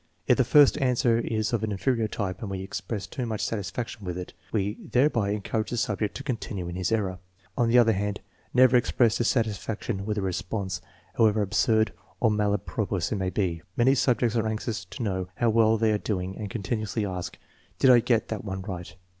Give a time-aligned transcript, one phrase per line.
[0.25, 4.03] If the first answer is of an inferior type and we express too much satisfaction
[4.03, 7.19] with it, we thereby encourage the subject to continue in his error.
[7.55, 8.19] On the other hand,
[8.51, 10.81] never express dissatisfaction with a response,
[11.17, 13.61] however absurd or malapropos it may be.
[13.77, 17.37] Many subjects are anxious to know how well they are doing and continually ask,"
[17.77, 18.95] Did I get that one right